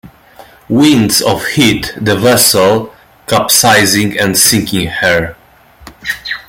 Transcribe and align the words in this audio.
Winds 0.67 1.21
of 1.21 1.45
hit 1.45 1.93
the 2.03 2.17
vessel, 2.17 2.91
capsizing 3.27 4.17
and 4.17 4.35
sinking 4.35 4.87
her. 4.87 5.35